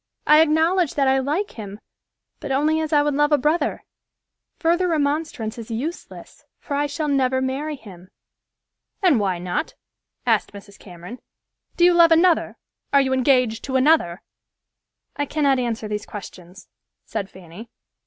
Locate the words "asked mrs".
10.25-10.79